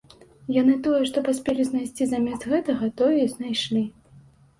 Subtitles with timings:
[0.53, 3.83] Яны тое, што паспелі знайсці замест гэтага, тое і знайшлі.